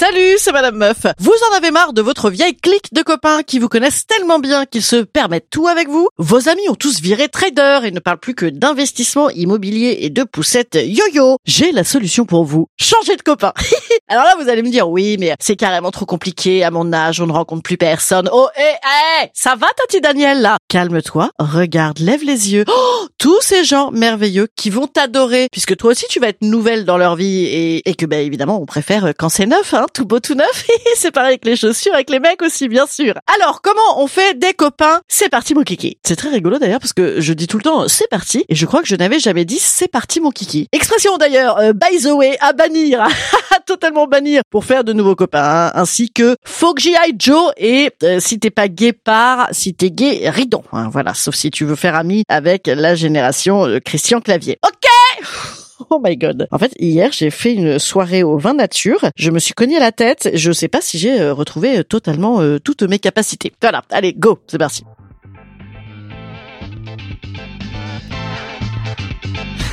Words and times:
Salut, 0.00 0.38
c'est 0.38 0.52
Madame 0.52 0.76
Meuf. 0.76 1.04
Vous 1.18 1.34
en 1.50 1.56
avez 1.58 1.70
marre 1.70 1.92
de 1.92 2.00
votre 2.00 2.30
vieille 2.30 2.56
clique 2.56 2.94
de 2.94 3.02
copains 3.02 3.42
qui 3.42 3.58
vous 3.58 3.68
connaissent 3.68 4.06
tellement 4.06 4.38
bien 4.38 4.64
qu'ils 4.64 4.82
se 4.82 4.96
permettent 4.96 5.50
tout 5.50 5.68
avec 5.68 5.90
vous? 5.90 6.08
Vos 6.16 6.48
amis 6.48 6.66
ont 6.70 6.74
tous 6.74 7.02
viré 7.02 7.28
trader 7.28 7.80
et 7.84 7.90
ne 7.90 8.00
parlent 8.00 8.16
plus 8.18 8.34
que 8.34 8.46
d'investissement 8.46 9.28
immobilier 9.28 9.98
et 10.00 10.08
de 10.08 10.24
poussettes 10.24 10.78
yo-yo. 10.82 11.36
J'ai 11.44 11.70
la 11.70 11.84
solution 11.84 12.24
pour 12.24 12.46
vous. 12.46 12.66
Changez 12.78 13.14
de 13.14 13.20
copain. 13.20 13.52
Alors 14.08 14.24
là, 14.24 14.36
vous 14.40 14.48
allez 14.48 14.62
me 14.62 14.70
dire, 14.70 14.88
oui, 14.88 15.18
mais 15.20 15.34
c'est 15.38 15.56
carrément 15.56 15.90
trop 15.90 16.06
compliqué. 16.06 16.64
À 16.64 16.70
mon 16.70 16.94
âge, 16.94 17.20
on 17.20 17.26
ne 17.26 17.32
rencontre 17.32 17.62
plus 17.62 17.76
personne. 17.76 18.30
Oh, 18.32 18.48
hé, 18.56 18.62
hé, 18.62 19.28
ça 19.34 19.54
va, 19.54 19.66
Tati 19.76 20.00
Daniel, 20.00 20.40
là? 20.40 20.56
Calme-toi, 20.68 21.30
regarde, 21.38 21.98
lève 21.98 22.24
les 22.24 22.54
yeux. 22.54 22.64
Oh, 22.68 23.06
tous 23.18 23.42
ces 23.42 23.64
gens 23.64 23.90
merveilleux 23.90 24.48
qui 24.56 24.70
vont 24.70 24.86
t'adorer, 24.86 25.48
puisque 25.52 25.76
toi 25.76 25.90
aussi, 25.90 26.06
tu 26.08 26.20
vas 26.20 26.28
être 26.28 26.40
nouvelle 26.40 26.86
dans 26.86 26.96
leur 26.96 27.16
vie 27.16 27.44
et, 27.84 27.94
que, 27.96 28.06
ben, 28.06 28.26
évidemment, 28.26 28.62
on 28.62 28.66
préfère 28.66 29.12
quand 29.18 29.28
c'est 29.28 29.44
neuf, 29.44 29.74
hein, 29.74 29.84
tout 29.92 30.04
beau, 30.04 30.20
tout 30.20 30.34
neuf. 30.34 30.66
c'est 30.96 31.10
pareil 31.10 31.30
avec 31.30 31.44
les 31.44 31.56
chaussures, 31.56 31.94
avec 31.94 32.10
les 32.10 32.20
mecs 32.20 32.42
aussi, 32.42 32.68
bien 32.68 32.86
sûr. 32.86 33.14
Alors, 33.38 33.60
comment 33.62 34.02
on 34.02 34.06
fait 34.06 34.38
des 34.38 34.52
copains? 34.52 35.00
C'est 35.08 35.28
parti, 35.28 35.54
mon 35.54 35.62
kiki. 35.62 35.98
C'est 36.04 36.16
très 36.16 36.30
rigolo 36.30 36.58
d'ailleurs, 36.58 36.80
parce 36.80 36.92
que 36.92 37.20
je 37.20 37.32
dis 37.32 37.46
tout 37.46 37.56
le 37.56 37.62
temps, 37.62 37.88
c'est 37.88 38.08
parti, 38.08 38.44
et 38.48 38.54
je 38.54 38.66
crois 38.66 38.82
que 38.82 38.88
je 38.88 38.96
n'avais 38.96 39.18
jamais 39.18 39.44
dit, 39.44 39.58
c'est 39.58 39.88
parti, 39.88 40.20
mon 40.20 40.30
kiki. 40.30 40.68
Expression 40.72 41.16
d'ailleurs, 41.18 41.58
euh, 41.58 41.72
by 41.72 42.02
the 42.02 42.12
way, 42.12 42.36
à 42.40 42.52
bannir. 42.52 43.06
Totalement 43.66 44.06
bannir 44.06 44.42
pour 44.50 44.64
faire 44.64 44.84
de 44.84 44.92
nouveaux 44.92 45.14
copains, 45.14 45.66
hein, 45.66 45.72
ainsi 45.74 46.10
que 46.10 46.36
faut 46.44 46.74
que 46.74 46.82
j'y 46.82 46.94
aille 46.96 47.14
Joe 47.18 47.52
et 47.56 47.90
euh, 48.02 48.18
si 48.20 48.38
t'es 48.38 48.50
pas 48.50 48.68
guépard, 48.68 49.48
si 49.52 49.74
t'es 49.74 49.90
gay, 49.90 50.28
ridon. 50.30 50.62
Hein, 50.72 50.88
voilà, 50.90 51.14
sauf 51.14 51.34
si 51.34 51.50
tu 51.50 51.64
veux 51.64 51.76
faire 51.76 51.94
ami 51.94 52.24
avec 52.28 52.66
la 52.66 52.94
génération 52.94 53.66
euh, 53.66 53.78
Christian 53.78 54.20
Clavier. 54.20 54.58
Ok? 54.66 55.59
Oh 55.90 56.00
my 56.02 56.16
god. 56.16 56.46
En 56.50 56.58
fait, 56.58 56.72
hier, 56.78 57.12
j'ai 57.12 57.30
fait 57.30 57.54
une 57.54 57.78
soirée 57.78 58.22
au 58.22 58.38
vin 58.38 58.54
nature. 58.54 59.10
Je 59.16 59.30
me 59.30 59.38
suis 59.38 59.54
cogné 59.54 59.78
la 59.78 59.92
tête. 59.92 60.30
Je 60.34 60.52
sais 60.52 60.68
pas 60.68 60.80
si 60.80 60.98
j'ai 60.98 61.20
euh, 61.20 61.32
retrouvé 61.32 61.78
euh, 61.78 61.84
totalement 61.84 62.40
euh, 62.40 62.58
toutes 62.58 62.82
mes 62.82 62.98
capacités. 62.98 63.52
Voilà. 63.60 63.82
Allez, 63.90 64.12
go. 64.12 64.38
C'est 64.46 64.58
parti. 64.58 64.84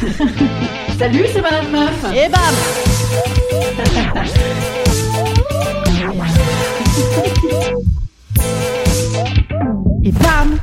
Salut, 1.00 1.26
c'est 1.32 1.42
Madame 1.42 1.72
Meuf. 1.72 2.06
Et 2.16 2.30
bam 2.30 2.56
Et 10.04 10.12
bam 10.12 10.58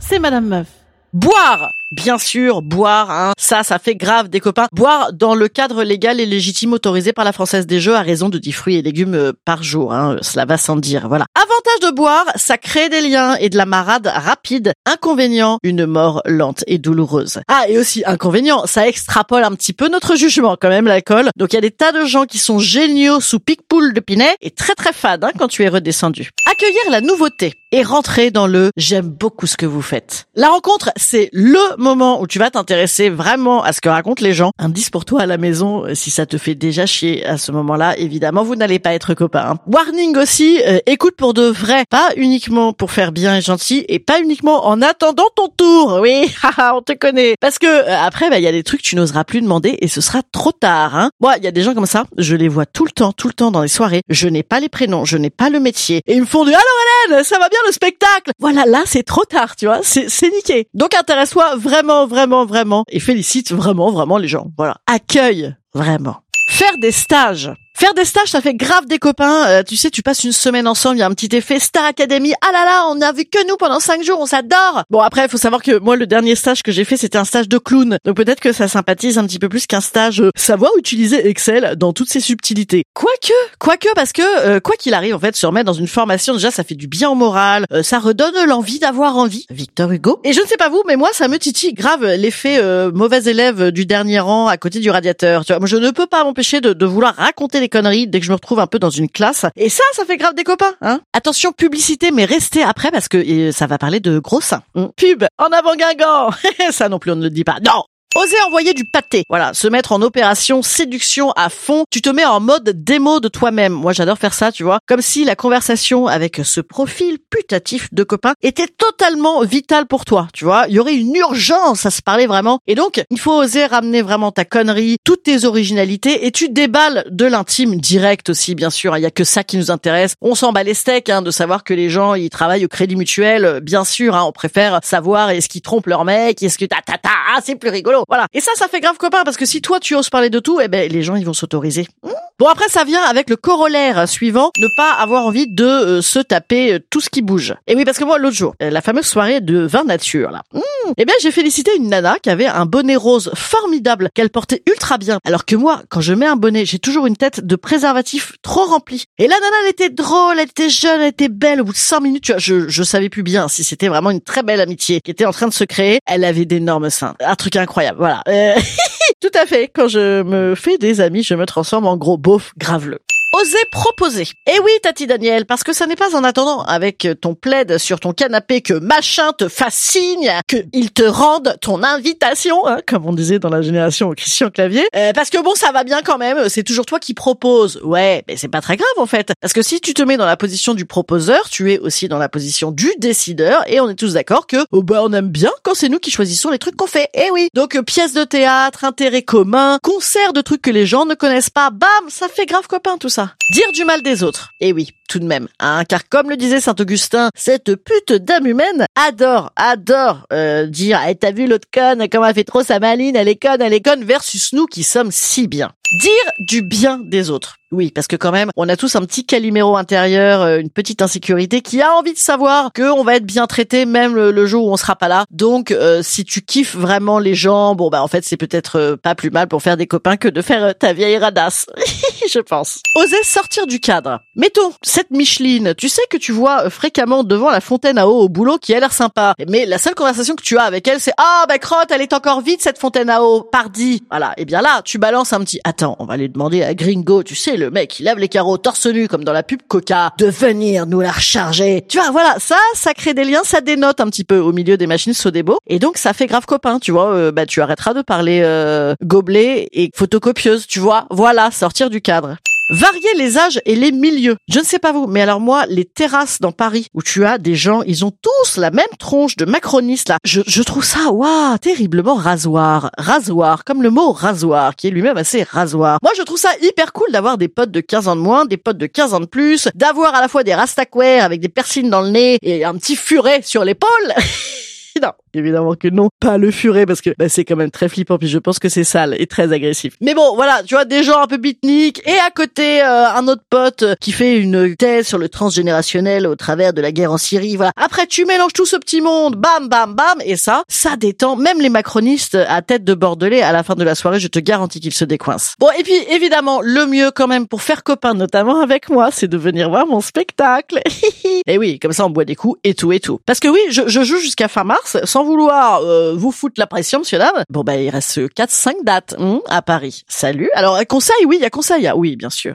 C'est 0.00 0.18
Madame 0.18 0.46
Meuf. 0.46 0.68
Boire 1.12 1.72
Bien 1.92 2.18
sûr, 2.18 2.62
boire, 2.62 3.12
hein. 3.12 3.32
ça, 3.38 3.62
ça 3.62 3.78
fait 3.78 3.94
grave 3.94 4.28
des 4.28 4.40
copains. 4.40 4.66
Boire 4.72 5.12
dans 5.12 5.36
le 5.36 5.46
cadre 5.46 5.84
légal 5.84 6.18
et 6.18 6.26
légitime 6.26 6.72
autorisé 6.72 7.12
par 7.12 7.24
la 7.24 7.30
Française 7.30 7.64
des 7.64 7.78
Jeux 7.78 7.94
à 7.94 8.02
raison 8.02 8.28
de 8.28 8.38
10 8.38 8.50
fruits 8.50 8.74
et 8.74 8.82
légumes 8.82 9.14
euh, 9.14 9.32
par 9.44 9.62
jour. 9.62 9.92
Hein. 9.92 10.16
Cela 10.20 10.46
va 10.46 10.58
sans 10.58 10.74
dire, 10.74 11.06
voilà. 11.06 11.26
Avantage 11.36 11.88
de 11.88 11.94
boire, 11.94 12.24
ça 12.34 12.58
crée 12.58 12.88
des 12.88 13.02
liens 13.02 13.36
et 13.36 13.50
de 13.50 13.56
la 13.56 13.66
marade 13.66 14.10
rapide. 14.12 14.72
Inconvénient, 14.84 15.58
une 15.62 15.86
mort 15.86 16.22
lente 16.24 16.64
et 16.66 16.78
douloureuse. 16.78 17.38
Ah, 17.46 17.66
et 17.68 17.78
aussi 17.78 18.02
inconvénient, 18.04 18.66
ça 18.66 18.88
extrapole 18.88 19.44
un 19.44 19.52
petit 19.52 19.72
peu 19.72 19.88
notre 19.88 20.16
jugement 20.16 20.56
quand 20.60 20.68
même, 20.68 20.86
l'alcool. 20.86 21.30
Donc 21.36 21.52
il 21.52 21.54
y 21.54 21.58
a 21.58 21.62
des 21.62 21.70
tas 21.70 21.92
de 21.92 22.04
gens 22.04 22.24
qui 22.24 22.38
sont 22.38 22.58
géniaux 22.58 23.20
sous 23.20 23.38
pic-poule 23.38 23.94
de 23.94 24.00
Pinet 24.00 24.34
et 24.40 24.50
très 24.50 24.74
très 24.74 24.92
fades 24.92 25.22
hein, 25.22 25.30
quand 25.38 25.46
tu 25.46 25.62
es 25.62 25.68
redescendu. 25.68 26.30
Accueillir 26.50 26.90
la 26.90 27.00
nouveauté 27.00 27.54
et 27.70 27.82
rentrer 27.84 28.30
dans 28.30 28.48
le 28.48 28.70
j'aime 28.76 29.08
beaucoup 29.08 29.46
ce 29.46 29.56
que 29.56 29.66
vous 29.66 29.82
faites. 29.82 30.26
La 30.34 30.48
rencontre, 30.48 30.90
c'est 30.96 31.28
le 31.32 31.75
moment 31.78 32.20
où 32.20 32.26
tu 32.26 32.38
vas 32.38 32.50
t'intéresser 32.50 33.08
vraiment 33.10 33.62
à 33.62 33.72
ce 33.72 33.80
que 33.80 33.88
racontent 33.88 34.22
les 34.24 34.32
gens. 34.34 34.50
Indice 34.58 34.90
pour 34.90 35.04
toi 35.04 35.22
à 35.22 35.26
la 35.26 35.38
maison, 35.38 35.84
euh, 35.84 35.94
si 35.94 36.10
ça 36.10 36.26
te 36.26 36.38
fait 36.38 36.54
déjà 36.54 36.86
chier 36.86 37.24
à 37.26 37.38
ce 37.38 37.52
moment-là, 37.52 37.96
évidemment, 37.98 38.42
vous 38.42 38.56
n'allez 38.56 38.78
pas 38.78 38.94
être 38.94 39.14
copains. 39.14 39.50
hein. 39.50 39.58
Warning 39.66 40.16
aussi, 40.16 40.60
euh, 40.66 40.78
écoute 40.86 41.16
pour 41.16 41.34
de 41.34 41.42
vrai, 41.42 41.84
pas 41.90 42.10
uniquement 42.16 42.72
pour 42.72 42.90
faire 42.90 43.12
bien 43.12 43.36
et 43.36 43.40
gentil, 43.40 43.84
et 43.88 43.98
pas 43.98 44.20
uniquement 44.20 44.66
en 44.66 44.82
attendant 44.82 45.26
ton 45.34 45.48
tour. 45.48 45.98
Oui, 46.02 46.32
on 46.74 46.82
te 46.82 46.92
connaît. 46.92 47.34
Parce 47.40 47.58
que 47.58 47.66
euh, 47.66 47.96
après, 48.00 48.30
bah, 48.30 48.38
il 48.38 48.42
y 48.44 48.48
a 48.48 48.52
des 48.52 48.62
trucs 48.62 48.82
que 48.82 48.86
tu 48.86 48.96
n'oseras 48.96 49.24
plus 49.24 49.40
demander 49.40 49.76
et 49.80 49.88
ce 49.88 50.00
sera 50.00 50.20
trop 50.32 50.52
tard. 50.52 50.96
Hein. 50.96 51.10
Moi, 51.20 51.34
il 51.38 51.44
y 51.44 51.46
a 51.46 51.52
des 51.52 51.62
gens 51.62 51.74
comme 51.74 51.86
ça, 51.86 52.04
je 52.18 52.36
les 52.36 52.48
vois 52.48 52.66
tout 52.66 52.84
le 52.84 52.90
temps, 52.90 53.12
tout 53.12 53.28
le 53.28 53.34
temps 53.34 53.50
dans 53.50 53.62
les 53.62 53.68
soirées. 53.68 54.02
Je 54.08 54.28
n'ai 54.28 54.42
pas 54.42 54.60
les 54.60 54.68
prénoms, 54.68 55.04
je 55.04 55.16
n'ai 55.16 55.30
pas 55.30 55.50
le 55.50 55.60
métier, 55.60 56.00
et 56.06 56.14
ils 56.14 56.20
me 56.20 56.26
font 56.26 56.44
du 56.44 56.50
alors 56.50 56.62
Hélène, 57.08 57.24
ça 57.24 57.38
va 57.38 57.48
bien 57.48 57.58
le 57.66 57.72
spectacle? 57.72 58.30
Voilà, 58.38 58.64
là 58.66 58.82
c'est 58.86 59.02
trop 59.02 59.24
tard, 59.24 59.56
tu 59.56 59.66
vois, 59.66 59.80
c'est 59.82 60.08
niqué. 60.34 60.66
Donc 60.74 60.94
intéresse-toi 60.94 61.56
vraiment, 61.66 62.06
vraiment, 62.06 62.46
vraiment, 62.46 62.84
et 62.88 63.00
félicite 63.00 63.52
vraiment, 63.52 63.90
vraiment 63.90 64.18
les 64.18 64.28
gens. 64.28 64.46
Voilà, 64.56 64.76
accueille 64.86 65.54
vraiment. 65.74 66.18
Faire 66.48 66.78
des 66.78 66.92
stages. 66.92 67.50
Faire 67.78 67.92
des 67.92 68.06
stages, 68.06 68.28
ça 68.28 68.40
fait 68.40 68.54
grave 68.54 68.86
des 68.86 68.96
copains. 68.98 69.46
Euh, 69.48 69.62
tu 69.62 69.76
sais, 69.76 69.90
tu 69.90 70.00
passes 70.00 70.24
une 70.24 70.32
semaine 70.32 70.66
ensemble, 70.66 70.96
il 70.96 71.00
y 71.00 71.02
a 71.02 71.06
un 71.06 71.12
petit 71.12 71.36
effet 71.36 71.58
Star 71.58 71.84
Academy. 71.84 72.32
Ah 72.40 72.50
là 72.50 72.64
là, 72.64 72.86
on 72.88 72.94
n'a 72.94 73.12
vu 73.12 73.26
que 73.26 73.46
nous 73.46 73.56
pendant 73.58 73.80
cinq 73.80 74.02
jours, 74.02 74.18
on 74.18 74.24
s'adore. 74.24 74.84
Bon 74.88 75.00
après, 75.00 75.26
il 75.26 75.28
faut 75.28 75.36
savoir 75.36 75.62
que 75.62 75.78
moi, 75.78 75.94
le 75.94 76.06
dernier 76.06 76.36
stage 76.36 76.62
que 76.62 76.72
j'ai 76.72 76.84
fait, 76.84 76.96
c'était 76.96 77.18
un 77.18 77.26
stage 77.26 77.50
de 77.50 77.58
clown. 77.58 77.98
Donc 78.06 78.16
peut-être 78.16 78.40
que 78.40 78.52
ça 78.52 78.66
sympathise 78.66 79.18
un 79.18 79.26
petit 79.26 79.38
peu 79.38 79.50
plus 79.50 79.66
qu'un 79.66 79.82
stage 79.82 80.22
euh, 80.22 80.30
savoir 80.36 80.70
utiliser 80.78 81.28
Excel 81.28 81.74
dans 81.76 81.92
toutes 81.92 82.08
ses 82.08 82.20
subtilités. 82.20 82.84
Quoique, 82.94 83.34
quoique, 83.58 83.88
parce 83.94 84.12
que 84.12 84.22
euh, 84.22 84.58
quoi 84.58 84.76
qu'il 84.76 84.94
arrive, 84.94 85.14
en 85.14 85.20
fait, 85.20 85.36
se 85.36 85.44
remettre 85.44 85.66
dans 85.66 85.74
une 85.74 85.86
formation, 85.86 86.32
déjà, 86.32 86.50
ça 86.50 86.64
fait 86.64 86.76
du 86.76 86.86
bien 86.86 87.10
au 87.10 87.14
moral. 87.14 87.66
euh, 87.72 87.82
ça 87.82 87.98
redonne 87.98 88.42
l'envie 88.46 88.78
d'avoir 88.78 89.18
envie. 89.18 89.44
Victor 89.50 89.92
Hugo. 89.92 90.18
Et 90.24 90.32
je 90.32 90.40
ne 90.40 90.46
sais 90.46 90.56
pas 90.56 90.70
vous, 90.70 90.82
mais 90.88 90.96
moi, 90.96 91.10
ça 91.12 91.28
me 91.28 91.38
titille 91.38 91.74
grave 91.74 92.06
l'effet 92.06 92.56
euh, 92.58 92.90
mauvais 92.90 93.24
élève 93.24 93.70
du 93.70 93.84
dernier 93.84 94.20
rang 94.20 94.46
à 94.46 94.56
côté 94.56 94.78
du 94.78 94.88
radiateur. 94.88 95.44
Tu 95.44 95.52
vois, 95.52 95.58
moi, 95.60 95.68
je 95.68 95.76
ne 95.76 95.90
peux 95.90 96.06
pas 96.06 96.24
m'empêcher 96.24 96.62
de, 96.62 96.72
de 96.72 96.86
vouloir 96.86 97.14
raconter 97.16 97.65
des 97.66 97.68
conneries 97.68 98.06
dès 98.06 98.20
que 98.20 98.26
je 98.26 98.30
me 98.30 98.36
retrouve 98.36 98.60
un 98.60 98.68
peu 98.68 98.78
dans 98.78 98.90
une 98.90 99.10
classe. 99.10 99.44
Et 99.56 99.68
ça, 99.68 99.82
ça 99.92 100.04
fait 100.04 100.16
grave 100.16 100.34
des 100.34 100.44
copains. 100.44 100.74
Hein 100.80 101.00
Attention, 101.12 101.52
publicité, 101.52 102.10
mais 102.12 102.24
restez 102.24 102.62
après 102.62 102.90
parce 102.92 103.08
que 103.08 103.16
euh, 103.16 103.52
ça 103.52 103.66
va 103.66 103.76
parler 103.76 103.98
de 103.98 104.18
gros 104.20 104.40
seins. 104.40 104.62
Hum. 104.74 104.90
Pub 104.96 105.24
en 105.38 105.46
avant 105.46 105.74
Guingamp. 105.74 106.30
ça 106.70 106.88
non 106.88 106.98
plus, 106.98 107.10
on 107.10 107.16
ne 107.16 107.24
le 107.24 107.30
dit 107.30 107.44
pas. 107.44 107.58
Non 107.64 107.82
Oser 108.16 108.36
envoyer 108.46 108.72
du 108.72 108.86
pâté. 108.86 109.24
Voilà, 109.28 109.52
se 109.52 109.68
mettre 109.68 109.92
en 109.92 110.00
opération 110.00 110.62
séduction 110.62 111.32
à 111.32 111.50
fond. 111.50 111.84
Tu 111.90 112.00
te 112.00 112.08
mets 112.08 112.24
en 112.24 112.40
mode 112.40 112.70
démo 112.82 113.20
de 113.20 113.28
toi-même. 113.28 113.74
Moi, 113.74 113.92
j'adore 113.92 114.16
faire 114.16 114.32
ça, 114.32 114.50
tu 114.52 114.64
vois. 114.64 114.78
Comme 114.86 115.02
si 115.02 115.26
la 115.26 115.36
conversation 115.36 116.06
avec 116.06 116.40
ce 116.42 116.62
profil 116.62 117.18
putatif 117.28 117.92
de 117.92 118.04
copain 118.04 118.32
était 118.40 118.68
totalement 118.68 119.42
vitale 119.42 119.84
pour 119.84 120.06
toi, 120.06 120.28
tu 120.32 120.46
vois. 120.46 120.64
Il 120.70 120.76
y 120.76 120.78
aurait 120.78 120.94
une 120.94 121.14
urgence 121.14 121.84
à 121.84 121.90
se 121.90 122.00
parler 122.00 122.26
vraiment. 122.26 122.58
Et 122.66 122.74
donc, 122.74 123.04
il 123.10 123.20
faut 123.20 123.34
oser 123.34 123.66
ramener 123.66 124.00
vraiment 124.00 124.32
ta 124.32 124.46
connerie, 124.46 124.96
toutes 125.04 125.24
tes 125.24 125.44
originalités 125.44 126.24
et 126.24 126.30
tu 126.30 126.48
déballes 126.48 127.04
de 127.10 127.26
l'intime 127.26 127.78
direct 127.78 128.30
aussi, 128.30 128.54
bien 128.54 128.70
sûr. 128.70 128.96
Il 128.96 129.02
y 129.02 129.06
a 129.06 129.10
que 129.10 129.24
ça 129.24 129.44
qui 129.44 129.58
nous 129.58 129.70
intéresse. 129.70 130.14
On 130.22 130.34
s'en 130.34 130.52
bat 130.52 130.62
les 130.62 130.72
steaks, 130.72 131.10
hein, 131.10 131.20
de 131.20 131.30
savoir 131.30 131.64
que 131.64 131.74
les 131.74 131.90
gens, 131.90 132.14
ils 132.14 132.30
travaillent 132.30 132.64
au 132.64 132.68
crédit 132.68 132.96
mutuel. 132.96 133.60
Bien 133.62 133.84
sûr, 133.84 134.16
hein, 134.16 134.24
on 134.26 134.32
préfère 134.32 134.80
savoir 134.82 135.28
est-ce 135.28 135.50
qu'ils 135.50 135.60
trompent 135.60 135.86
leur 135.86 136.06
mec, 136.06 136.42
est-ce 136.42 136.56
que 136.56 136.64
ta 136.64 136.76
ta 136.76 136.96
ta, 136.96 137.10
ah, 137.34 137.40
c'est 137.44 137.56
plus 137.56 137.68
rigolo. 137.68 138.05
Voilà. 138.08 138.26
Et 138.32 138.40
ça, 138.40 138.52
ça 138.56 138.68
fait 138.68 138.80
grave 138.80 138.96
copain 138.98 139.24
parce 139.24 139.36
que 139.36 139.46
si 139.46 139.60
toi 139.60 139.80
tu 139.80 139.94
oses 139.94 140.10
parler 140.10 140.30
de 140.30 140.38
tout, 140.38 140.60
eh 140.60 140.68
ben 140.68 140.90
les 140.90 141.02
gens 141.02 141.16
ils 141.16 141.26
vont 141.26 141.32
s'autoriser. 141.32 141.86
Hmm. 142.02 142.10
Bon 142.38 142.48
après 142.48 142.68
ça 142.68 142.84
vient 142.84 143.02
avec 143.02 143.30
le 143.30 143.36
corollaire 143.36 144.06
suivant, 144.06 144.50
ne 144.58 144.68
pas 144.76 144.92
avoir 144.92 145.24
envie 145.24 145.46
de 145.46 145.64
euh, 145.64 146.02
se 146.02 146.18
taper 146.18 146.74
euh, 146.74 146.78
tout 146.90 147.00
ce 147.00 147.08
qui 147.08 147.22
bouge. 147.22 147.54
Et 147.66 147.74
oui 147.74 147.84
parce 147.84 147.98
que 147.98 148.04
moi 148.04 148.18
l'autre 148.18 148.36
jour, 148.36 148.54
euh, 148.62 148.68
la 148.68 148.82
fameuse 148.82 149.06
soirée 149.06 149.40
de 149.40 149.60
vin 149.60 149.84
nature 149.84 150.30
là. 150.30 150.42
Hmm. 150.52 150.92
Eh 150.98 151.04
bien 151.04 151.14
j'ai 151.22 151.30
félicité 151.30 151.70
une 151.76 151.88
nana 151.88 152.18
qui 152.22 152.30
avait 152.30 152.46
un 152.46 152.66
bonnet 152.66 152.96
rose 152.96 153.30
formidable 153.34 154.10
qu'elle 154.14 154.30
portait 154.30 154.62
ultra 154.68 154.98
bien. 154.98 155.18
Alors 155.24 155.46
que 155.46 155.56
moi 155.56 155.82
quand 155.88 156.02
je 156.02 156.12
mets 156.12 156.26
un 156.26 156.36
bonnet, 156.36 156.64
j'ai 156.66 156.78
toujours 156.78 157.06
une 157.06 157.16
tête 157.16 157.44
de 157.44 157.56
préservatif 157.56 158.34
trop 158.42 158.66
remplie. 158.66 159.04
Et 159.18 159.26
la 159.26 159.34
nana 159.36 159.56
elle 159.64 159.70
était 159.70 159.90
drôle, 159.90 160.38
elle 160.38 160.48
était 160.48 160.68
jeune, 160.68 161.00
elle 161.00 161.08
était 161.08 161.28
belle. 161.28 161.62
Au 161.62 161.64
bout 161.64 161.72
de 161.72 161.78
5 161.78 162.00
minutes, 162.00 162.24
tu 162.24 162.32
vois, 162.32 162.38
je 162.38 162.68
je 162.68 162.82
savais 162.82 163.08
plus 163.08 163.22
bien 163.22 163.48
si 163.48 163.64
c'était 163.64 163.88
vraiment 163.88 164.10
une 164.10 164.20
très 164.20 164.42
belle 164.42 164.60
amitié 164.60 165.00
qui 165.00 165.10
était 165.10 165.24
en 165.24 165.32
train 165.32 165.48
de 165.48 165.54
se 165.54 165.64
créer. 165.64 166.00
Elle 166.06 166.24
avait 166.24 166.44
d'énormes 166.44 166.90
seins, 166.90 167.14
un 167.20 167.34
truc 167.34 167.56
incroyable. 167.56 167.95
Voilà. 167.96 168.22
Euh, 168.28 168.54
Tout 169.20 169.30
à 169.34 169.46
fait. 169.46 169.68
Quand 169.68 169.88
je 169.88 170.22
me 170.22 170.54
fais 170.54 170.78
des 170.78 171.00
amis, 171.00 171.22
je 171.22 171.34
me 171.34 171.46
transforme 171.46 171.86
en 171.86 171.96
gros 171.96 172.16
beauf 172.16 172.52
graveleux. 172.58 173.00
Oser 173.38 173.58
proposer. 173.70 174.26
Eh 174.46 174.58
oui, 174.60 174.70
Tati 174.82 175.06
Daniel, 175.06 175.44
parce 175.44 175.62
que 175.62 175.74
ça 175.74 175.86
n'est 175.86 175.94
pas 175.94 176.16
en 176.16 176.24
attendant 176.24 176.62
avec 176.62 177.06
ton 177.20 177.34
plaid 177.34 177.76
sur 177.76 178.00
ton 178.00 178.14
canapé 178.14 178.62
que 178.62 178.72
machin 178.72 179.32
te 179.34 179.48
fascine, 179.48 180.26
que 180.48 180.56
il 180.72 180.90
te 180.90 181.02
rende 181.02 181.54
ton 181.60 181.82
invitation, 181.82 182.66
hein, 182.66 182.78
comme 182.88 183.04
on 183.04 183.12
disait 183.12 183.38
dans 183.38 183.50
la 183.50 183.60
génération 183.60 184.10
Christian 184.12 184.48
Clavier. 184.48 184.88
Euh, 184.96 185.12
parce 185.12 185.28
que 185.28 185.36
bon, 185.42 185.54
ça 185.54 185.70
va 185.70 185.84
bien 185.84 186.00
quand 186.00 186.16
même, 186.16 186.48
c'est 186.48 186.62
toujours 186.62 186.86
toi 186.86 186.98
qui 186.98 187.12
proposes. 187.12 187.78
Ouais, 187.84 188.24
mais 188.26 188.38
c'est 188.38 188.48
pas 188.48 188.62
très 188.62 188.78
grave 188.78 188.88
en 188.96 189.04
fait. 189.04 189.32
Parce 189.42 189.52
que 189.52 189.60
si 189.60 189.82
tu 189.82 189.92
te 189.92 190.02
mets 190.02 190.16
dans 190.16 190.24
la 190.24 190.38
position 190.38 190.72
du 190.72 190.86
proposeur, 190.86 191.50
tu 191.50 191.70
es 191.74 191.78
aussi 191.78 192.08
dans 192.08 192.18
la 192.18 192.30
position 192.30 192.70
du 192.70 192.90
décideur, 192.98 193.64
et 193.70 193.80
on 193.80 193.90
est 193.90 193.96
tous 193.96 194.14
d'accord 194.14 194.46
que, 194.46 194.64
oh 194.72 194.82
bah, 194.82 195.02
on 195.02 195.12
aime 195.12 195.28
bien 195.28 195.52
quand 195.62 195.74
c'est 195.74 195.90
nous 195.90 195.98
qui 195.98 196.10
choisissons 196.10 196.48
les 196.48 196.58
trucs 196.58 196.76
qu'on 196.76 196.86
fait. 196.86 197.10
Eh 197.12 197.30
oui. 197.34 197.48
Donc, 197.52 197.76
euh, 197.76 197.82
pièces 197.82 198.14
de 198.14 198.24
théâtre, 198.24 198.84
intérêt 198.84 199.20
commun, 199.20 199.78
concert 199.82 200.32
de 200.32 200.40
trucs 200.40 200.62
que 200.62 200.70
les 200.70 200.86
gens 200.86 201.04
ne 201.04 201.14
connaissent 201.14 201.50
pas, 201.50 201.68
bam, 201.68 201.88
ça 202.08 202.28
fait 202.28 202.46
grave 202.46 202.66
copain 202.66 202.96
tout 202.96 203.10
ça. 203.10 203.25
Dire 203.52 203.72
du 203.72 203.84
mal 203.84 204.02
des 204.02 204.22
autres. 204.22 204.50
Eh 204.60 204.72
oui, 204.72 204.90
tout 205.08 205.18
de 205.18 205.24
même. 205.24 205.48
Hein, 205.60 205.84
car 205.88 206.08
comme 206.08 206.30
le 206.30 206.36
disait 206.36 206.60
Saint-Augustin, 206.60 207.30
cette 207.34 207.74
pute 207.76 208.12
d'âme 208.12 208.46
humaine 208.46 208.86
adore, 208.96 209.52
adore 209.56 210.26
euh, 210.32 210.66
dire 210.66 211.00
eh, 211.08 211.14
«t'as 211.16 211.32
vu 211.32 211.46
l'autre 211.46 211.68
conne, 211.72 212.08
comme 212.08 212.24
elle 212.24 212.34
fait 212.34 212.44
trop 212.44 212.62
sa 212.62 212.78
maline, 212.78 213.16
elle 213.16 213.28
est 213.28 213.36
conne, 213.36 213.62
elle 213.62 213.72
est 213.72 213.80
conne» 213.80 214.04
versus 214.04 214.52
nous 214.52 214.66
qui 214.66 214.82
sommes 214.82 215.10
si 215.10 215.46
bien. 215.46 215.72
Dire 216.00 216.32
du 216.40 216.62
bien 216.62 216.98
des 216.98 217.30
autres. 217.30 217.56
Oui, 217.72 217.90
parce 217.90 218.06
que 218.06 218.14
quand 218.14 218.30
même, 218.30 218.50
on 218.54 218.68
a 218.68 218.76
tous 218.76 218.94
un 218.94 219.00
petit 219.00 219.24
caliméro 219.24 219.76
intérieur, 219.76 220.40
euh, 220.42 220.58
une 220.58 220.70
petite 220.70 221.02
insécurité 221.02 221.62
qui 221.62 221.82
a 221.82 221.92
envie 221.94 222.12
de 222.12 222.18
savoir 222.18 222.72
qu'on 222.72 223.02
va 223.02 223.16
être 223.16 223.26
bien 223.26 223.48
traité 223.48 223.86
même 223.86 224.14
le, 224.14 224.46
jour 224.46 224.66
où 224.66 224.72
on 224.72 224.76
sera 224.76 224.94
pas 224.94 225.08
là. 225.08 225.24
Donc, 225.32 225.72
euh, 225.72 226.00
si 226.04 226.24
tu 226.24 226.42
kiffes 226.42 226.76
vraiment 226.76 227.18
les 227.18 227.34
gens, 227.34 227.74
bon 227.74 227.88
bah 227.88 228.02
en 228.02 228.06
fait 228.06 228.24
c'est 228.24 228.36
peut-être 228.36 228.78
euh, 228.78 228.96
pas 228.96 229.16
plus 229.16 229.30
mal 229.30 229.48
pour 229.48 229.62
faire 229.62 229.76
des 229.76 229.88
copains 229.88 230.16
que 230.16 230.28
de 230.28 230.40
faire 230.42 230.78
ta 230.78 230.92
vieille 230.92 231.18
radasse, 231.18 231.66
je 232.32 232.38
pense. 232.38 232.78
Oser 232.94 233.24
sortir 233.24 233.66
du 233.66 233.80
cadre. 233.80 234.20
Mettons 234.36 234.72
cette 234.82 235.10
Micheline, 235.10 235.74
tu 235.74 235.88
sais 235.88 236.02
que 236.08 236.16
tu 236.16 236.30
vois 236.30 236.70
fréquemment 236.70 237.24
devant 237.24 237.50
la 237.50 237.60
fontaine 237.60 237.98
à 237.98 238.06
eau 238.06 238.20
au 238.20 238.28
boulot 238.28 238.58
qui 238.58 238.74
a 238.74 238.78
l'air 238.78 238.92
sympa, 238.92 239.34
mais 239.48 239.66
la 239.66 239.78
seule 239.78 239.96
conversation 239.96 240.36
que 240.36 240.42
tu 240.42 240.56
as 240.56 240.62
avec 240.62 240.86
elle 240.86 241.00
c'est 241.00 241.14
ah 241.18 241.44
bah 241.48 241.58
crotte, 241.58 241.90
elle 241.90 242.02
est 242.02 242.12
encore 242.12 242.42
vide 242.42 242.60
cette 242.60 242.78
fontaine 242.78 243.10
à 243.10 243.24
eau, 243.24 243.42
pardi. 243.42 244.04
Voilà. 244.08 244.34
Et 244.36 244.44
bien 244.44 244.62
là, 244.62 244.82
tu 244.84 244.98
balances 244.98 245.32
un 245.32 245.40
petit 245.40 245.58
attends, 245.64 245.96
on 245.98 246.04
va 246.04 246.14
aller 246.14 246.28
demander 246.28 246.62
à 246.62 246.72
Gringo, 246.72 247.24
tu 247.24 247.34
sais 247.34 247.55
le 247.56 247.70
mec, 247.70 247.98
lave 248.00 248.18
les 248.18 248.28
carreaux 248.28 248.58
torse 248.58 248.86
nu 248.86 249.08
comme 249.08 249.24
dans 249.24 249.32
la 249.32 249.42
pub 249.42 249.60
Coca, 249.68 250.12
de 250.18 250.26
venir 250.26 250.86
nous 250.86 251.00
la 251.00 251.12
recharger. 251.12 251.84
Tu 251.88 251.98
vois, 251.98 252.10
voilà, 252.10 252.36
ça, 252.38 252.58
ça 252.74 252.94
crée 252.94 253.14
des 253.14 253.24
liens, 253.24 253.42
ça 253.44 253.60
dénote 253.60 254.00
un 254.00 254.06
petit 254.06 254.24
peu 254.24 254.38
au 254.38 254.52
milieu 254.52 254.76
des 254.76 254.86
machines 254.86 255.14
Sodebo. 255.14 255.58
Et 255.66 255.78
donc, 255.78 255.96
ça 255.96 256.12
fait 256.12 256.26
grave 256.26 256.46
copain, 256.46 256.78
tu 256.78 256.92
vois. 256.92 257.14
Euh, 257.14 257.32
bah, 257.32 257.46
tu 257.46 257.60
arrêteras 257.60 257.94
de 257.94 258.02
parler 258.02 258.40
euh, 258.42 258.94
gobelet 259.02 259.68
et 259.72 259.90
photocopieuse, 259.94 260.66
tu 260.66 260.78
vois. 260.78 261.06
Voilà, 261.10 261.50
sortir 261.50 261.90
du 261.90 262.00
cadre. 262.00 262.36
Varier 262.68 263.14
les 263.16 263.38
âges 263.38 263.60
et 263.64 263.76
les 263.76 263.92
milieux. 263.92 264.36
Je 264.48 264.58
ne 264.58 264.64
sais 264.64 264.80
pas 264.80 264.90
vous, 264.90 265.06
mais 265.06 265.20
alors 265.20 265.38
moi, 265.38 265.66
les 265.68 265.84
terrasses 265.84 266.40
dans 266.40 266.50
Paris, 266.50 266.88
où 266.94 267.02
tu 267.02 267.24
as 267.24 267.38
des 267.38 267.54
gens, 267.54 267.82
ils 267.82 268.04
ont 268.04 268.10
tous 268.10 268.56
la 268.56 268.72
même 268.72 268.84
tronche 268.98 269.36
de 269.36 269.44
macronistes 269.44 270.08
là. 270.08 270.18
Je, 270.24 270.40
je 270.48 270.62
trouve 270.64 270.84
ça, 270.84 271.12
waouh, 271.12 271.58
terriblement 271.58 272.16
rasoir. 272.16 272.90
Rasoir, 272.98 273.62
comme 273.62 273.84
le 273.84 273.90
mot 273.90 274.10
rasoir, 274.10 274.74
qui 274.74 274.88
est 274.88 274.90
lui-même 274.90 275.16
assez 275.16 275.44
rasoir. 275.44 275.98
Moi, 276.02 276.10
je 276.16 276.22
trouve 276.22 276.38
ça 276.38 276.50
hyper 276.60 276.92
cool 276.92 277.06
d'avoir 277.12 277.38
des 277.38 277.46
potes 277.46 277.70
de 277.70 277.80
15 277.80 278.08
ans 278.08 278.16
de 278.16 278.20
moins, 278.20 278.46
des 278.46 278.56
potes 278.56 278.78
de 278.78 278.86
15 278.86 279.14
ans 279.14 279.20
de 279.20 279.26
plus, 279.26 279.68
d'avoir 279.76 280.16
à 280.16 280.20
la 280.20 280.26
fois 280.26 280.42
des 280.42 280.54
rastaquaires 280.54 281.24
avec 281.24 281.40
des 281.40 281.48
persines 281.48 281.88
dans 281.88 282.02
le 282.02 282.10
nez 282.10 282.38
et 282.42 282.64
un 282.64 282.74
petit 282.74 282.96
furet 282.96 283.42
sur 283.44 283.64
l'épaule. 283.64 284.12
non, 285.00 285.12
évidemment 285.36 285.74
que 285.74 285.88
non, 285.88 286.08
pas 286.20 286.38
le 286.38 286.50
furet 286.50 286.86
parce 286.86 287.00
que 287.00 287.10
bah, 287.18 287.28
c'est 287.28 287.44
quand 287.44 287.56
même 287.56 287.70
très 287.70 287.88
flippant 287.88 288.18
puis 288.18 288.28
je 288.28 288.38
pense 288.38 288.58
que 288.58 288.68
c'est 288.68 288.84
sale 288.84 289.16
et 289.18 289.26
très 289.26 289.52
agressif. 289.52 289.94
Mais 290.00 290.14
bon, 290.14 290.34
voilà, 290.34 290.62
tu 290.64 290.74
vois 290.74 290.84
des 290.84 291.02
gens 291.02 291.20
un 291.20 291.26
peu 291.26 291.36
bitniques 291.36 292.02
et 292.06 292.18
à 292.26 292.30
côté 292.30 292.82
euh, 292.82 293.08
un 293.08 293.28
autre 293.28 293.42
pote 293.48 293.84
qui 294.00 294.12
fait 294.12 294.38
une 294.38 294.76
thèse 294.76 295.06
sur 295.06 295.18
le 295.18 295.28
transgénérationnel 295.28 296.26
au 296.26 296.36
travers 296.36 296.72
de 296.72 296.80
la 296.80 296.92
guerre 296.92 297.12
en 297.12 297.18
Syrie. 297.18 297.56
Voilà. 297.56 297.72
Après 297.76 298.06
tu 298.06 298.24
mélanges 298.24 298.52
tout 298.52 298.66
ce 298.66 298.76
petit 298.76 299.00
monde, 299.00 299.36
bam 299.36 299.68
bam 299.68 299.94
bam 299.94 300.18
et 300.24 300.36
ça, 300.36 300.62
ça 300.68 300.96
détend 300.96 301.36
même 301.36 301.60
les 301.60 301.68
macronistes 301.68 302.36
à 302.48 302.62
tête 302.62 302.84
de 302.84 302.94
bordelais 302.94 303.42
à 303.42 303.52
la 303.52 303.62
fin 303.62 303.74
de 303.74 303.84
la 303.84 303.94
soirée, 303.94 304.20
je 304.20 304.28
te 304.28 304.38
garantis 304.38 304.80
qu'ils 304.80 304.94
se 304.94 305.04
décoincent. 305.04 305.54
Bon 305.58 305.68
et 305.78 305.82
puis 305.82 305.94
évidemment, 306.10 306.60
le 306.62 306.86
mieux 306.86 307.10
quand 307.10 307.26
même 307.26 307.46
pour 307.46 307.62
faire 307.62 307.82
copain 307.82 308.14
notamment 308.14 308.60
avec 308.60 308.88
moi, 308.88 309.10
c'est 309.10 309.28
de 309.28 309.36
venir 309.36 309.68
voir 309.68 309.86
mon 309.86 310.00
spectacle. 310.00 310.80
et 311.46 311.58
oui, 311.58 311.78
comme 311.78 311.92
ça 311.92 312.06
on 312.06 312.10
boit 312.10 312.24
des 312.24 312.36
coups 312.36 312.58
et 312.64 312.74
tout 312.74 312.92
et 312.92 313.00
tout. 313.00 313.20
Parce 313.26 313.40
que 313.40 313.48
oui, 313.48 313.60
je, 313.70 313.82
je 313.86 314.02
joue 314.02 314.18
jusqu'à 314.18 314.48
fin 314.48 314.64
mars 314.64 314.96
sans 315.04 315.24
vouloir 315.26 315.82
euh, 315.82 316.14
vous 316.16 316.32
foutre 316.32 316.54
la 316.58 316.66
pression, 316.66 317.00
monsieur 317.00 317.18
dame. 317.18 317.44
Bon 317.50 317.62
bah 317.62 317.76
il 317.76 317.90
reste 317.90 318.18
4-5 318.18 318.84
dates 318.84 319.14
hein, 319.18 319.40
à 319.48 319.60
Paris. 319.62 320.04
Salut. 320.08 320.50
Alors 320.54 320.78
conseil, 320.88 321.26
oui, 321.26 321.36
il 321.38 321.42
y 321.42 321.46
a 321.46 321.50
conseil. 321.50 321.86
Ah, 321.86 321.96
oui, 321.96 322.16
bien 322.16 322.30
sûr. 322.30 322.54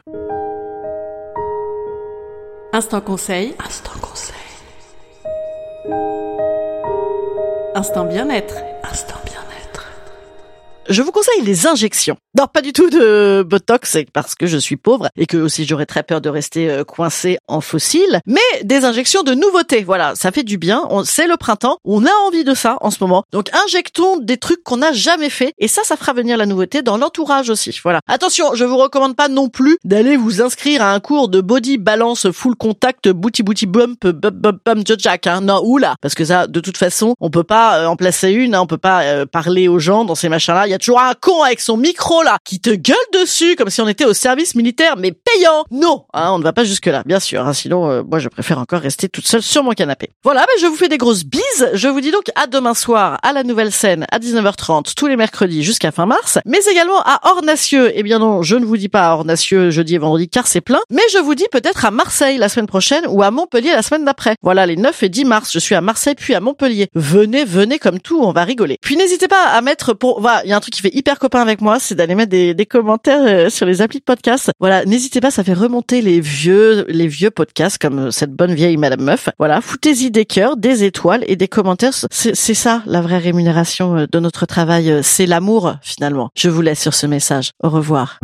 Instant 2.73 3.01
conseil. 3.01 3.53
Instant 3.63 3.99
conseil. 4.01 4.35
Instant 7.75 8.05
bien-être. 8.05 8.55
Instant 8.83 9.21
je 10.91 11.01
vous 11.01 11.11
conseille 11.11 11.41
les 11.43 11.67
injections. 11.67 12.17
Non, 12.37 12.45
pas 12.47 12.61
du 12.61 12.71
tout 12.71 12.89
de 12.89 13.43
Botox, 13.43 13.89
c'est 13.91 14.09
parce 14.09 14.35
que 14.35 14.47
je 14.47 14.57
suis 14.57 14.77
pauvre 14.77 15.09
et 15.17 15.25
que 15.25 15.35
aussi 15.35 15.65
j'aurais 15.65 15.85
très 15.85 16.01
peur 16.01 16.21
de 16.21 16.29
rester 16.29 16.69
euh, 16.69 16.85
coincé 16.85 17.37
en 17.49 17.59
fossile, 17.59 18.21
mais 18.25 18.39
des 18.63 18.85
injections 18.85 19.23
de 19.23 19.33
nouveautés. 19.33 19.83
Voilà, 19.83 20.15
ça 20.15 20.31
fait 20.31 20.43
du 20.43 20.57
bien. 20.57 20.87
C'est 21.03 21.27
le 21.27 21.35
printemps, 21.35 21.77
on 21.83 22.05
a 22.05 22.11
envie 22.25 22.45
de 22.45 22.53
ça 22.53 22.77
en 22.79 22.89
ce 22.89 22.97
moment. 23.01 23.25
Donc 23.33 23.49
injectons 23.65 24.17
des 24.17 24.37
trucs 24.37 24.63
qu'on 24.63 24.77
n'a 24.77 24.93
jamais 24.93 25.29
fait 25.29 25.53
et 25.59 25.67
ça, 25.67 25.83
ça 25.83 25.97
fera 25.97 26.13
venir 26.13 26.37
la 26.37 26.45
nouveauté 26.45 26.81
dans 26.81 26.97
l'entourage 26.97 27.49
aussi. 27.49 27.77
Voilà. 27.83 27.99
Attention, 28.07 28.55
je 28.55 28.63
vous 28.63 28.77
recommande 28.77 29.17
pas 29.17 29.27
non 29.27 29.49
plus 29.49 29.77
d'aller 29.83 30.15
vous 30.15 30.41
inscrire 30.41 30.81
à 30.83 30.93
un 30.93 31.01
cours 31.01 31.27
de 31.27 31.41
body 31.41 31.77
balance 31.77 32.31
full 32.31 32.55
contact 32.55 33.09
booty 33.09 33.43
booty 33.43 33.65
bump 33.65 34.07
bump 34.07 34.35
bump 34.35 34.61
bump 34.65 34.87
jack. 34.97 35.27
Hein. 35.27 35.41
Non, 35.41 35.61
oula, 35.65 35.95
parce 36.01 36.15
que 36.15 36.23
ça, 36.23 36.47
de 36.47 36.59
toute 36.61 36.77
façon, 36.77 37.15
on 37.19 37.29
peut 37.29 37.43
pas 37.43 37.79
euh, 37.79 37.87
en 37.87 37.97
placer 37.97 38.31
une, 38.31 38.55
hein. 38.55 38.61
on 38.61 38.67
peut 38.67 38.77
pas 38.77 39.03
euh, 39.03 39.25
parler 39.25 39.67
aux 39.67 39.79
gens 39.79 40.05
dans 40.05 40.15
ces 40.15 40.29
machins-là. 40.29 40.67
Il 40.67 40.71
y 40.71 40.73
a 40.73 40.79
toujours 40.79 41.01
un 41.01 41.13
con 41.19 41.43
avec 41.43 41.59
son 41.59 41.75
micro 41.75 42.20
qui 42.43 42.59
te 42.59 42.69
gueule 42.69 42.95
dessus 43.13 43.55
comme 43.55 43.69
si 43.69 43.81
on 43.81 43.87
était 43.87 44.05
au 44.05 44.13
service 44.13 44.55
militaire 44.55 44.95
mais 44.97 45.11
payant. 45.11 45.63
Non, 45.71 46.05
hein, 46.13 46.31
on 46.31 46.39
ne 46.39 46.43
va 46.43 46.53
pas 46.53 46.63
jusque 46.63 46.85
là, 46.85 47.03
bien 47.05 47.19
sûr. 47.19 47.45
Hein, 47.45 47.53
sinon, 47.53 47.89
euh, 47.89 48.03
moi 48.03 48.19
je 48.19 48.29
préfère 48.29 48.59
encore 48.59 48.81
rester 48.81 49.09
toute 49.09 49.27
seule 49.27 49.41
sur 49.41 49.63
mon 49.63 49.71
canapé. 49.71 50.09
Voilà, 50.23 50.41
mais 50.41 50.61
je 50.61 50.67
vous 50.67 50.75
fais 50.75 50.89
des 50.89 50.97
grosses 50.97 51.23
bises. 51.23 51.69
Je 51.73 51.87
vous 51.87 52.01
dis 52.01 52.11
donc 52.11 52.25
à 52.35 52.47
demain 52.47 52.73
soir 52.73 53.19
à 53.23 53.33
la 53.33 53.43
nouvelle 53.43 53.71
scène 53.71 54.05
à 54.11 54.19
19h30 54.19 54.93
tous 54.95 55.07
les 55.07 55.15
mercredis 55.15 55.63
jusqu'à 55.63 55.91
fin 55.91 56.05
mars, 56.05 56.39
mais 56.45 56.59
également 56.69 57.01
à 57.03 57.19
Ornacieux. 57.31 57.91
Eh 57.95 58.03
bien 58.03 58.19
non, 58.19 58.43
je 58.43 58.55
ne 58.55 58.65
vous 58.65 58.77
dis 58.77 58.89
pas 58.89 59.09
à 59.09 59.13
Ornacieux 59.13 59.69
jeudi 59.71 59.95
et 59.95 59.97
vendredi 59.97 60.29
car 60.29 60.47
c'est 60.47 60.61
plein, 60.61 60.79
mais 60.89 61.01
je 61.13 61.17
vous 61.17 61.35
dis 61.35 61.47
peut-être 61.51 61.85
à 61.85 61.91
Marseille 61.91 62.37
la 62.37 62.49
semaine 62.49 62.67
prochaine 62.67 63.05
ou 63.07 63.23
à 63.23 63.31
Montpellier 63.31 63.71
la 63.71 63.81
semaine 63.81 64.05
d'après. 64.05 64.35
Voilà, 64.41 64.65
les 64.65 64.75
9 64.75 65.03
et 65.03 65.09
10 65.09 65.25
mars, 65.25 65.51
je 65.51 65.59
suis 65.59 65.75
à 65.75 65.81
Marseille 65.81 66.15
puis 66.15 66.35
à 66.35 66.39
Montpellier. 66.39 66.87
Venez, 66.95 67.45
venez 67.45 67.79
comme 67.79 67.99
tout, 67.99 68.21
on 68.21 68.31
va 68.31 68.43
rigoler. 68.43 68.77
Puis 68.81 68.97
n'hésitez 68.97 69.27
pas 69.27 69.43
à 69.45 69.61
mettre 69.61 69.93
pour 69.93 70.21
voilà, 70.21 70.41
il 70.45 70.49
y 70.49 70.53
a 70.53 70.57
un 70.57 70.59
truc 70.59 70.73
qui 70.73 70.81
fait 70.81 70.93
hyper 70.93 71.19
copain 71.19 71.41
avec 71.41 71.61
moi, 71.61 71.79
c'est 71.79 71.95
d'aller 71.95 72.10
mettre 72.15 72.31
des, 72.31 72.53
des 72.53 72.65
commentaires 72.65 73.23
euh, 73.23 73.49
sur 73.49 73.65
les 73.65 73.81
applis 73.81 73.99
de 73.99 74.03
podcast. 74.03 74.51
Voilà, 74.59 74.85
n'hésitez 74.85 75.21
pas, 75.21 75.31
ça 75.31 75.43
fait 75.43 75.53
remonter 75.53 76.01
les 76.01 76.19
vieux, 76.19 76.85
les 76.87 77.07
vieux 77.07 77.31
podcasts 77.31 77.77
comme 77.77 77.99
euh, 77.99 78.11
cette 78.11 78.33
bonne 78.33 78.53
vieille 78.53 78.77
Madame 78.77 79.01
Meuf. 79.01 79.29
Voilà, 79.37 79.61
foutez-y 79.61 80.11
des 80.11 80.25
cœurs, 80.25 80.57
des 80.57 80.83
étoiles 80.83 81.23
et 81.27 81.35
des 81.35 81.47
commentaires. 81.47 81.93
C'est 82.11 82.53
ça 82.53 82.83
la 82.85 83.01
vraie 83.01 83.17
rémunération 83.17 83.97
euh, 83.97 84.05
de 84.11 84.19
notre 84.19 84.45
travail. 84.45 84.99
C'est 85.03 85.25
l'amour 85.25 85.75
finalement. 85.81 86.29
Je 86.35 86.49
vous 86.49 86.61
laisse 86.61 86.81
sur 86.81 86.93
ce 86.93 87.07
message. 87.07 87.51
Au 87.63 87.69
revoir. 87.69 88.19